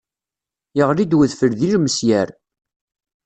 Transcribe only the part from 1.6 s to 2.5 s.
ilmesyar.